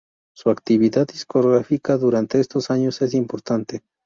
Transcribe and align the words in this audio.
Su 0.35 0.49
actividad 0.49 1.05
discográfica 1.05 1.95
durante 1.95 2.39
estos 2.39 2.71
años 2.71 3.03
es 3.03 3.13
importante. 3.13 3.83